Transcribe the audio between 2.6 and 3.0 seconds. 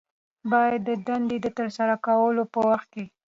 وخت